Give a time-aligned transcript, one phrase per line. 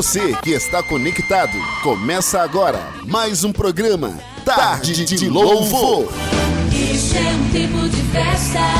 [0.00, 1.52] você que está conectado.
[1.82, 6.10] Começa agora mais um programa Tarde de Louvor.
[6.72, 8.79] Isso é um tempo de festa.